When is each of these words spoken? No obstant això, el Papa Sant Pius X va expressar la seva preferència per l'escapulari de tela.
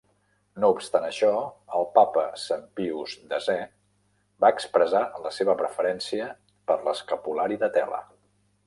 No 0.61 0.69
obstant 0.75 1.03
això, 1.09 1.29
el 1.79 1.85
Papa 1.97 2.23
Sant 2.45 2.65
Pius 2.79 3.15
X 3.35 3.51
va 4.47 4.53
expressar 4.57 5.03
la 5.29 5.35
seva 5.39 5.57
preferència 5.63 6.33
per 6.73 6.81
l'escapulari 6.89 7.63
de 7.67 7.73
tela. 7.81 8.07